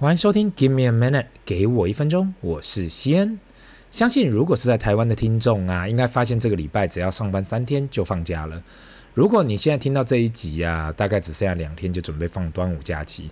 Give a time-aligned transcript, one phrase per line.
[0.00, 3.38] 欢迎收听 Give me a minute，给我一分钟，我是西恩。
[3.90, 8.62] 相信如果是在台湾的听众啊，应该发现这个礼拜只要上班三天就放假了。
[9.12, 13.30] 如果你现在听到这一集呀、啊，大概只剩下两天就准备放端午假期。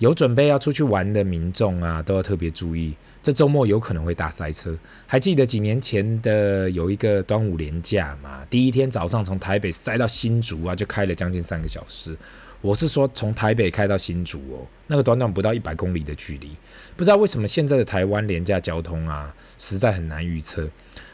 [0.00, 4.74] 有准备要出去玩的民众啊，都要特别注意，这周末有可能会大塞车。
[5.06, 8.42] 还记得几年前的有一个端午连假吗？
[8.48, 12.16] 第一天早上从台北塞到新竹啊，就开了将近三个小时。
[12.62, 16.56] 我是说从台北开到新竹哦，那个短短不到一百公里的距离，
[16.96, 20.66] 不知道为什么现在的台湾廉价交通啊，实在很难预测。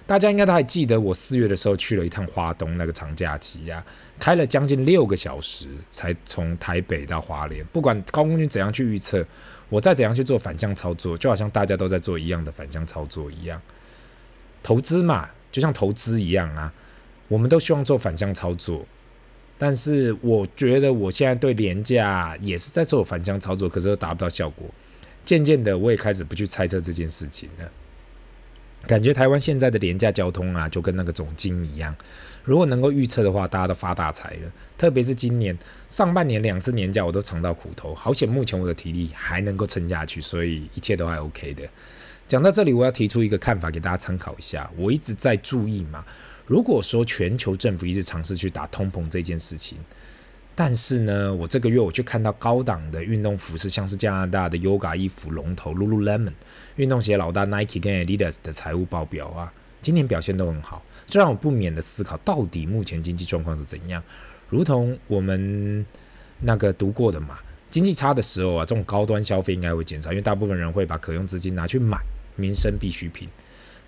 [0.07, 3.87] 大家应该都还记得，我四月的时候去了一趟花东那个长假期呀、啊，
[4.21, 7.67] 开了将近六个小时才从台北到花莲。
[7.73, 9.27] 不管高空军怎样去预测，
[9.69, 13.61] 我再怎样去做反向操作，就好像大家都在做一样的反向操作一样。
[14.63, 16.73] 投资嘛，就像投资一样啊，
[17.27, 18.87] 我们都希望做反向操作。
[19.59, 24.69] 但是我觉得我现在对廉价也是在做反向操作，可是都达不到效果。
[25.25, 27.69] 渐渐的，我也开始不去猜测这件事情了。
[28.87, 31.95] 感觉台湾现在的廉价交通啊，就跟那个总经一样。
[32.45, 34.53] 如果能够预测的话，大家都发大财了。
[34.79, 37.93] 特别是今年上半年两次年假，我都尝到苦头。
[37.95, 41.69] 好险，目前我的体力还能够撑下去，所以一切都还 OK 的。
[42.29, 44.71] 讲到这里，我要提出一个看法给大家参考一下。
[44.77, 46.05] 我一直在注意嘛，
[46.47, 49.79] 如果说全球政府一直尝试去打通膨这件事情。
[50.59, 56.33] 但是呢，我这个月我去看到高档的运动服饰，像是加拿大的 Yoga 衣服龙头 Lululemon，
[56.77, 64.03] 运动鞋老大 Nike 跟 Adidas 的财务报表啊，今年表现都很好，这让我不免的思考，到底目前经济状况是怎样？
[64.49, 65.85] 如同我们
[66.41, 71.99] 那个读过的嘛，经济差的时候啊，这种高端消费应该会减少，因为大部分人会把可用资金拿去买
[72.35, 73.29] 民生必需品。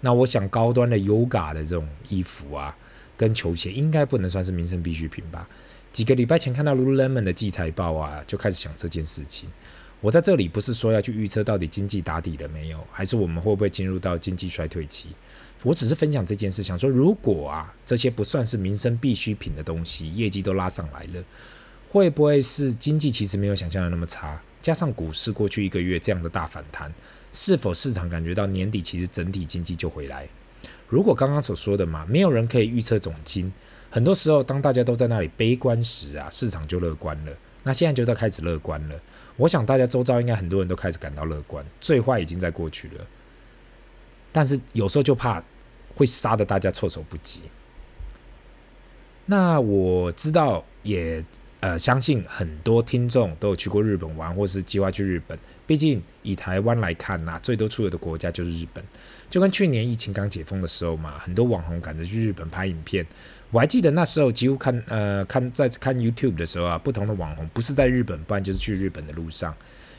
[0.02, 2.76] 那我想高端的 Yoga 的这种衣服啊，
[3.16, 5.48] 跟球鞋应该不能算是民生必需品吧？
[5.98, 9.48] 几个礼拜前看到 Lululemon 的季财报啊，就开始想这件事情。
[10.00, 15.08] 我在这里不是说要去预测到底经济打底了没有，还是我们会不会进入到经济衰退期。
[15.64, 21.24] 我只是分享这件事，想说如果啊这些不算是民生必需品的东西，业绩都拉上来了，
[21.88, 24.40] 会不会是经济其实没有想象的那么差？
[24.62, 26.94] 加上股市过去一个月这样的大反弹，
[27.32, 30.28] 是否市场感觉到年底其实整体经济就回来？
[30.88, 33.52] 如果刚刚所说的嘛，没有人可以预测总金。
[33.90, 37.32] 很多时候，当大家都在那里悲观时啊，市场就乐观了。
[37.62, 39.00] 那现在就在开始乐观了。
[39.36, 43.06] 我想大家周遭应该很多人都开始感到乐观，最坏已经在过去了。
[44.32, 45.42] 但是有时候就怕
[45.94, 47.42] 会杀得大家措手不及。
[49.26, 51.24] 那我知道也。
[51.60, 55.36] 呃，相信很多听众都有去过日本玩，或是计划去日本。
[55.66, 58.82] 毕竟以台湾来看呐、最多出游的国家就是日本。
[59.28, 63.04] 就跟去年疫情刚解封的时候嘛，很多网红赶着去日本拍影片。
[63.50, 69.54] 我还记得那时候几乎看呃看在看 YouTube 的时候啊，不同的网红不是在日本，不然就是去日本的路上，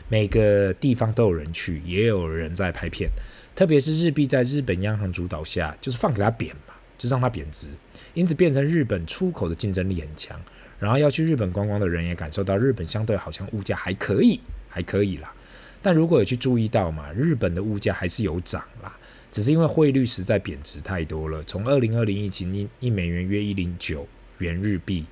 [0.08, 3.10] 每个地方都有人去，也有人在拍片。
[3.56, 7.68] 特别是日币在日本央行主导下，就是放给它贬嘛，就让它贬值，
[8.14, 10.40] 因此变成日本出口的竞争力很强。
[10.80, 14.40] 然后要去日本观光的人也感受到日本相对好像物价还可以，
[14.70, 15.34] 还可以啦。
[15.82, 18.98] 但如果有去注意到嘛，日本的物价还是有涨啦，
[19.30, 21.44] 只是因为汇率实在贬值太多了。
[21.44, 25.06] 从二零二零疫情一一美元约一零九元日币，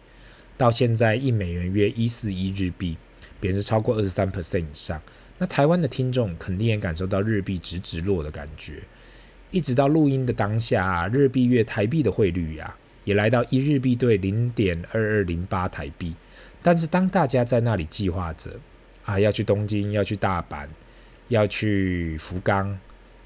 [0.55, 2.97] 到现在一美元约一四一日币，
[3.41, 5.01] 贬值超过二十三 percent 以上。
[5.37, 8.81] 那台湾的听众肯定也感受到日币直直落的感觉。
[9.51, 12.75] 一直到录音的当下，日币兑台币的汇率呀、
[13.07, 16.13] 也来到一日币兑零点二二零八台币，
[16.62, 18.51] 但是当大家在那里计划着
[19.06, 20.68] 啊要去东京、要去大阪、
[21.29, 22.78] 要去福冈、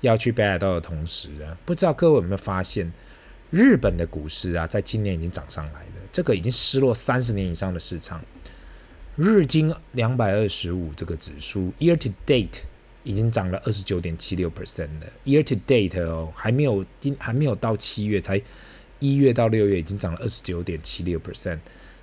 [0.01, 2.93] 要去北海道的同时啊，不知道各位有没有发现，
[3.49, 5.95] 日本的股市啊，在今年已经涨上来了。
[6.11, 8.23] 这个已经失落三十年以上的市场，
[9.15, 12.59] 日经两百二十五这个指数，year to date
[13.03, 15.07] 已经涨了二十九点七六 percent 了。
[15.25, 18.39] year to date 哦，还没有今还没有到七月才。
[19.01, 21.57] 一月到六月已经涨了二十九点七六 percent，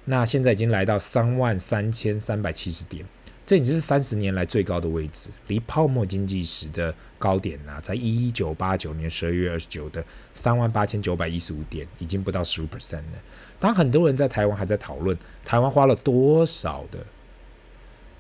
[0.05, 3.07] 那现在已经来到三万三千三百七十点，
[3.47, 10.05] 这已经是三十年来最高的位置，离泡沫经济时的高点呢、啊，在一九八九年十二月二十九的
[10.35, 13.23] 三万八千九百一十五点，已经不到十五 percent 了。
[13.61, 16.99] 当很多人在台湾还在讨论台湾花了多少的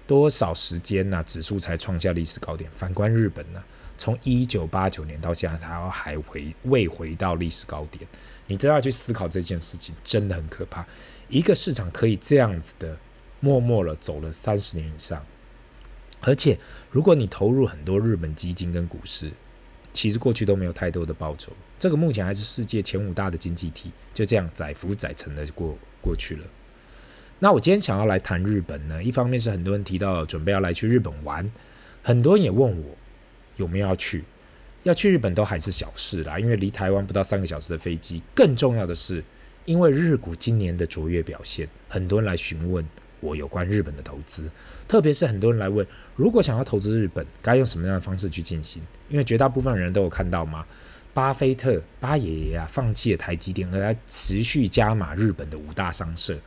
[0.06, 3.66] 多少时间呢、啊，指数才创下历史高点，反观日本呢、啊？
[3.98, 8.08] 从一九八九年到现在，它还回未回到历史高点。
[8.46, 10.86] 你真要去思考这件事情，真的很可怕。
[11.28, 12.96] 一个市场可以这样子的
[13.40, 15.26] 默默了走了三十年以上，
[16.20, 16.58] 而且
[16.90, 19.30] 如果你投入很多日本基金跟股市，
[19.92, 21.52] 其实过去都没有太多的报酬。
[21.78, 26.46] 这个目前还是世界前五大的经济体，就这样载浮载沉的过过去了。
[27.40, 31.50] 那我今天想要来谈日本呢，一方面是很多人提到准备要来去日本玩。
[32.02, 32.96] 很多人也问我
[33.58, 34.24] 有没有要去，
[34.84, 38.22] 要去日本都还是小事啦，因为离台湾不到三个小时的飞机。
[38.34, 39.22] 更重要的是，
[39.66, 42.82] 因为日股今年的卓越表现，很多人来询问
[43.20, 44.50] 我有关日本的投资，
[44.86, 48.80] 特别是很多人来问，如果想要投资日本，该用什么样的方式去进行？
[49.08, 50.64] 因为绝大部分人都有看到吗？
[51.12, 56.38] 巴菲特巴爷爷啊，放弃了台积电，而来持续加码日本的五大商社。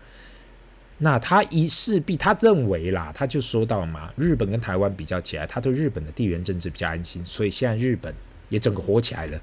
[1.04, 8.14] 那他一势必，他认为啦，他就说到嘛，日本跟台湾比较起来，他对日本的地缘政治比较安心，所以现在日本
[8.50, 9.40] 也整个火起来了。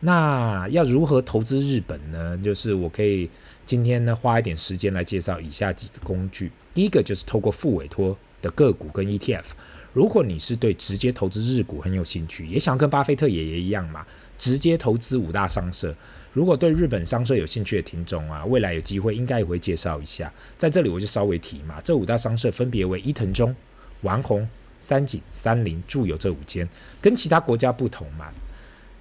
[0.00, 2.38] 那要如何投资日本呢？
[2.38, 3.28] 就是我可以
[3.66, 6.50] 今天呢花一点时间来介绍以下几个工具。
[6.72, 9.44] 第一个就是透过副委托的个股跟 ETF。
[9.92, 14.04] 如果你是对直接投资日股很有兴趣，也想跟巴菲特爷爷一样嘛，
[14.38, 15.94] 直接投资五大商社。
[16.32, 20.32] 如果对日本商社有兴趣的听众啊，未来有机会应该也会介绍一下。
[20.56, 23.54] 在这里我就稍微提嘛，这五大商社分别为伊藤忠、
[24.00, 24.48] 丸红、
[24.80, 26.66] 三井、三菱、住友这五间，
[27.02, 28.32] 跟其他国家不同嘛。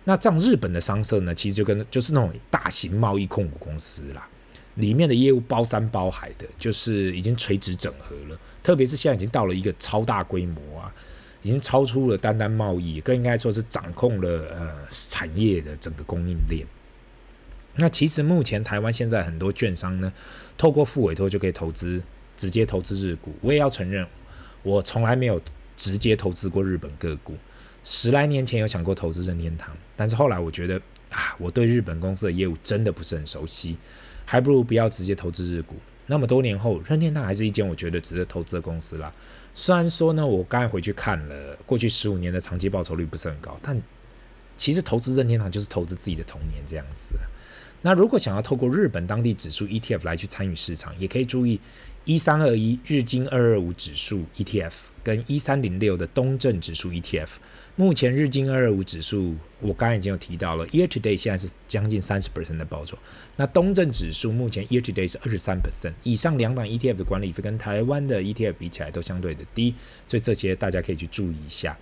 [0.04, 4.28] 那这样日本的商社呢，其实就跟就是那种大型贸易控股公司啦，
[4.76, 8.40] 里面的业务包山包海的，就是已经垂直整合了。
[8.64, 10.94] 特别是现在已经到了一个超大规模啊，
[11.42, 16.66] 已经超出了单单贸易，更应该说是掌控了呃产业的整个供应链。
[17.76, 20.12] 那其实目前台湾现在很多券商呢，
[20.58, 22.04] 透过副委托就可以投资，
[22.36, 23.34] 直接投资日股。
[23.42, 24.06] 我也要承认，
[24.62, 25.42] 我从来没有
[25.78, 27.36] 直接投资过日本个股。
[27.84, 30.80] 十来年前有想过投资任天堂，但是后来我觉得
[31.10, 33.78] 啊，我对日本公司的业务真的不是很熟悉，
[34.26, 35.76] 还不如不要直接投资日股。
[36.08, 39.14] 那么多年后，任天堂还是一间我觉得值得投资的公司啦。
[39.54, 43.82] 虽然说呢，我刚才回去看了过去十五年的长期报酬率不是很高，但
[44.58, 47.14] 其实投资任天堂就是投资自己的童年这样子。
[47.82, 51.60] 那如果想要透过日本当地指数 ETF 来去参与市场，也可以注意
[52.06, 54.72] 一三二一日经二二五指数 ETF
[55.04, 57.30] 跟一三零六的东证指数 ETF。
[57.76, 62.98] 目前日经二二五指数，我刚才已经有提到了，year to date 现在是将近三十 percent 的报酬。
[63.38, 65.94] 那东证指数目前 year to date 是二十三 percent。
[66.04, 69.74] 以上两档 ETF 的管理费跟台湾的 ETF 比起来都相对的低，
[70.06, 71.76] 所以这些大家可以去注意一下。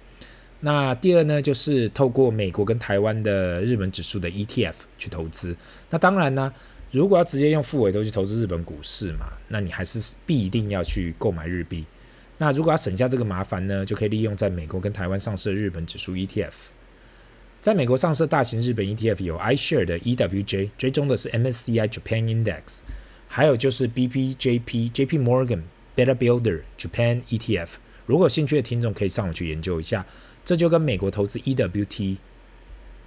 [0.61, 5.56] 那第二呢，就是透过美国跟台湾的日本指数的 ETF 去投资。
[5.89, 6.51] 那当然呢，
[6.91, 11.85] 如果要直接用复委托去投资日本股市嘛，那你还是必定要去购买日币。
[12.39, 16.51] 那如果要省下这个麻烦呢，就可以利用在美国跟台湾上市的日本指数 ETF。
[17.61, 22.79] 在美国上市大型日本 ETF 有 iShare 的 EWJ，追踪的是 MSCI Japan Index，
[23.27, 25.61] 还有就是 BPJP JP Morgan
[25.95, 27.69] Beta Builder Japan ETF。
[28.06, 30.06] 如果有兴趣的听众可以上网去研究一下。
[30.44, 32.18] 这就跟美国投资 EWT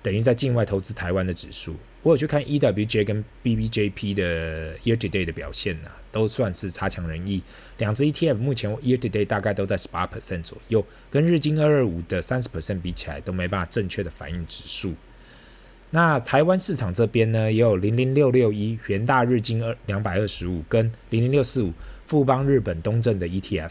[0.03, 1.77] 等于在境外投资台湾的指数。
[2.03, 7.41] 我有去看 EWJ 跟 BBJP 的 Year to Date 的表现呐、都算是差强人意。
[7.79, 14.95] 两只 ETF 目前 Year to Date 大概都在十八 percent 左右，跟日经二二五的三十 percent 比起来，都没办法正确的反映指数。
[15.91, 21.73] 那台湾市场这边呢，也有零零六六一元大日经二两百二十五跟零零六四五
[22.07, 23.71] 富邦日本东证的 ETF，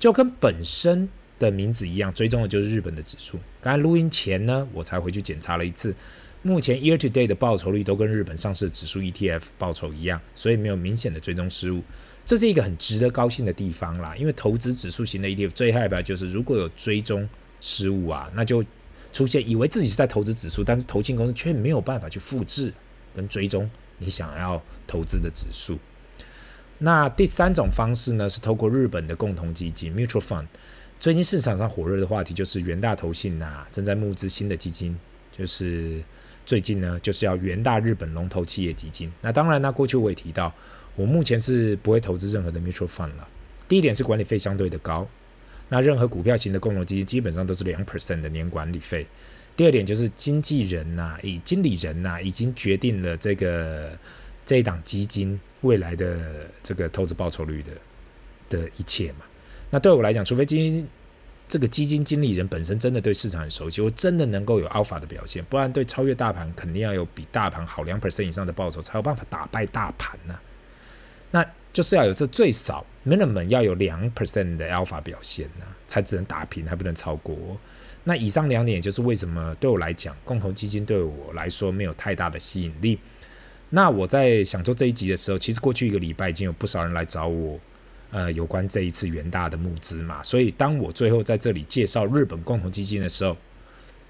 [0.00, 1.08] 就跟本身。
[1.38, 3.38] 的名字一样，追踪的就是日本的指数。
[3.60, 5.94] 刚才录音前呢，我才回去检查了一次，
[6.42, 11.82] 目前 year to date 的报酬率都跟日本上市的指数 ETF 报酬一样，所以没有明显的追踪失误。
[12.24, 17.28] 这是一个很值得高兴的地方啦，因为投资指数型的 ETF 最害怕就是如果有追踪
[17.60, 18.64] 失误啊，那就
[19.12, 22.72] 出现以为自己是在投资指数，但是投信公司却没有办法去复制
[23.14, 25.78] 跟追踪你想要投资的指数。
[26.78, 30.46] 那第三种方式呢，是透过日本的共同基金 mutual fund。
[31.00, 34.96] 最近市场上火热的话题就是元大投信呐、正在募资新的基金，
[35.30, 36.02] 就是
[36.46, 39.12] 最近呢就是要元大日本龙头企业基金。
[39.20, 40.54] 那当然呢，过去我也提到，
[40.94, 43.26] 我目前是不会投资任何的 mutual fund 了。
[43.68, 45.06] 第一点是管理费相对的高，
[45.68, 49.06] 那任何股票型的共同基金基本上都是两 percent 的年管理费。
[49.56, 53.90] 第二点就是经纪人呐、以经理人呐、已经决定了这个
[54.48, 57.72] 这一档基金未来的这个投资报酬率的
[58.48, 59.18] 的一切嘛。
[59.68, 60.88] 那对我来讲，除非基金
[61.46, 70.34] 这个基金经理人本身真的对市场很熟悉，我真的能够有 alpha 的表现，不然对超越大盘肯定要有比大盘好两 percent 以上的报酬，才有办法打败大盘呢、
[71.30, 77.36] 那就是要有这最少 minimum 要有两 percent 的 alpha 表现呢、才只能打平，还不能超过。
[78.02, 82.98] 那以上两点，也就是为什么对我来讲，共同基金对我来说没有太大的吸引力。
[83.70, 87.58] 那我在想做这一集的时候，其实过去一个礼拜已经有不少人来找我。
[88.10, 93.36] 呃，有关这一次元大的募资嘛，所以当我最后在这里介绍日本共同基金的时候，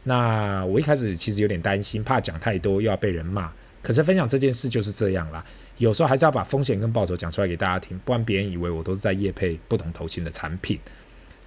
[0.04, 3.52] 那我一开始其实有点担心，怕讲太多又要被人骂。
[3.82, 5.44] 可是分享这件事就是这样啦，
[5.78, 10.78] 有时候还是要把风险跟报酬讲出来给大家听，不然别人以为我都是在业配不同投信的产品。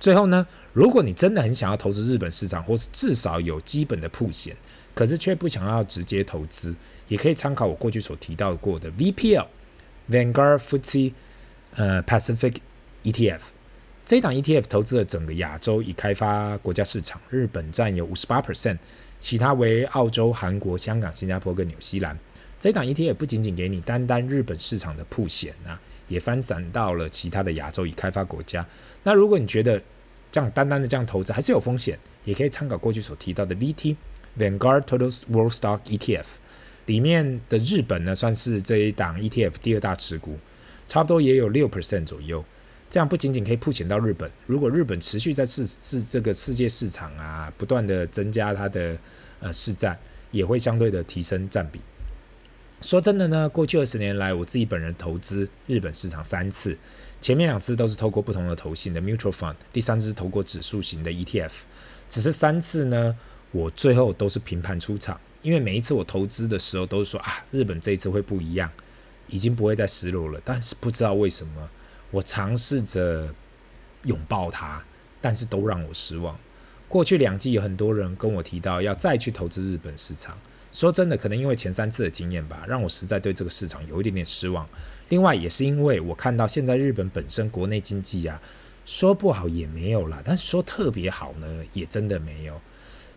[0.02, 4.58] 最后呢，如果你真的很想要投资日本市场，或是至少有基本的曝险，
[4.96, 6.74] 可是却不想要直接投资，
[7.08, 9.46] 也可以参考我过去所提到过的 VPL
[10.10, 11.14] Vanguard FTSE
[11.76, 12.56] 呃 Pacific
[13.04, 13.42] ETF。
[14.04, 18.80] 这一档 ETF 投资了整个亚洲已开发国家市场，日本占有五十八 percent，
[19.20, 22.18] 其他为澳洲、韩国、香港、新加坡跟纽西兰。
[22.60, 25.80] 这一档 ETF 不仅仅给你单单日本市场的曝险啊。
[26.12, 28.68] 也分散到了其他的亚洲已开发国家。
[29.04, 29.82] 那如果你觉得
[30.30, 33.96] 这样单单的这样投资还是有风险，也可以参考过去所提到的 VT
[34.38, 36.26] Vanguard Total World Stock ETF，
[36.86, 40.38] 里面的日本呢算是这一档 ETF 第二大持股，
[40.86, 42.44] 差不多也有六 percent 左右。
[42.90, 48.98] 这样不仅仅可以曝险到日本，如果日本持续在世世这个世界市场啊不断的增加它的
[49.40, 49.98] 呃市占，
[50.32, 51.80] 也会相对的提升占比。
[52.82, 56.76] 说真的呢，过去二十年来，我自己本人投资日本市场三次，
[57.22, 61.52] 前面两次都是透过不同的投信的 mutual fund，第三次是透过指数型的 ETF。
[62.10, 63.16] 只是三次呢，
[63.52, 68.70] 我最后都是平盘出场，因为每一次我投资的时候都是说啊，日本这一次会不一样，
[69.28, 70.42] 已经不会再失落了。
[70.44, 71.70] 但是不知道为什么，
[72.10, 73.32] 我尝试着
[74.06, 74.84] 拥抱它，
[75.22, 76.36] 但是都让我失望。
[76.90, 80.36] 过去两季有很多人跟我提到要再去投资日本市场。
[80.72, 84.68] 说真的，可能因为前三次的经验吧，让我实在对这个市场有一点点失望。
[85.10, 88.42] 另外，也是因为我看到现在日本本身国内经济啊，
[88.86, 92.60] 说不好也没有啦，但是说特别好呢，也真的没有。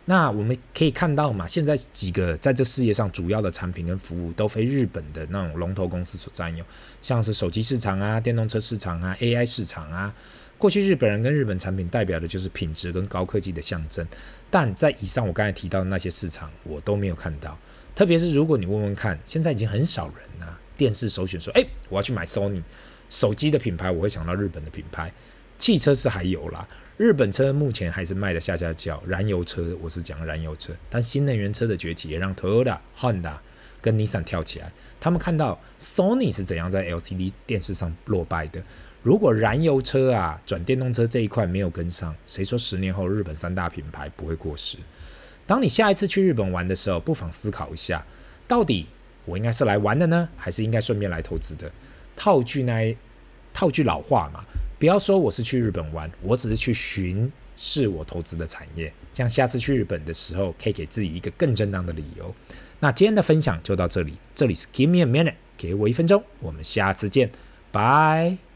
[0.07, 6.65] 那我们可以看到嘛，现在几个在这世界上主要的产品跟服务都非日本的那种龙头公司所占有，
[7.01, 10.15] 像是手机市场啊、电动车市场啊、AI 市场啊。
[10.59, 14.07] 过去日本人跟日本产品代表的就是品质跟高科技的象征。
[14.55, 17.59] 但在以上我刚才提到的那些市场，我都没有看到。
[17.93, 22.63] 特别是如果你问问看，现在已经很少人啊，电视首选说，诶，我要去买 Sony
[23.11, 25.13] 手机的品牌，我会想到日本的品牌。
[25.59, 33.39] 汽车是还有啦，日本车目前还是卖的下下叫，燃油车我是讲燃油车，但新能源车的崛起也让 Toyota、Honda
[33.81, 34.73] 跟 Nissan 跳起来。
[35.01, 38.63] 他们看到 Sony 是怎样在 LCD 电视上落败的。
[39.05, 44.79] 如果燃油车啊转电动车这一块没有跟上，谁说十年后日本三大品牌不会过时？
[45.47, 48.03] 当你下一次去日本玩的时候，不妨思考一下，
[48.49, 48.87] 到底
[49.27, 51.71] 我应该是来玩的呢，还是应该顺便来投资的？
[52.17, 52.97] 套句那
[53.53, 54.43] 套句老话嘛，
[54.79, 62.35] 不要说我是去日本玩，我只是去巡视我投资的产业，这样下次去日本的时候可以给自己一个更正当的理由。
[62.81, 67.31] 那今天的分享就到这里，这里是 Give me a minute，给我一分钟，我们下次见，
[67.71, 68.54] 拜。